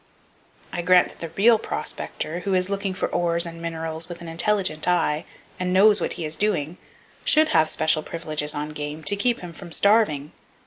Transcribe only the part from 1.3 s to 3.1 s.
real prospector, who is looking for